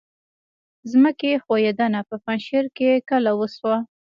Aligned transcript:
ځمکې 0.91 1.41
ښویدنه 1.43 1.99
په 2.09 2.15
پنجشیر 2.25 2.65
کې 2.77 3.03
کله 3.09 3.31
وشوه؟ 3.39 3.77